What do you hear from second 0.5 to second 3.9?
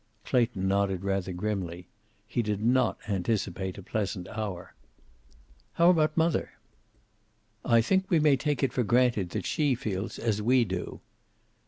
nodded rather grimly. He did not anticipate a